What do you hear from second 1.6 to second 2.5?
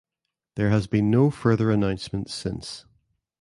announcements